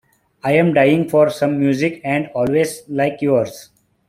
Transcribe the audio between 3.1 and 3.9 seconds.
yours.